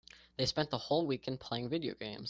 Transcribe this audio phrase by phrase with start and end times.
[0.35, 2.17] They spent the whole weekend playing video games.